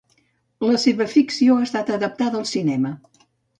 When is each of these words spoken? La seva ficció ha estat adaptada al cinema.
La 0.67 0.79
seva 0.83 1.07
ficció 1.11 1.59
ha 1.59 1.67
estat 1.67 1.93
adaptada 1.99 2.43
al 2.43 2.51
cinema. 2.55 2.97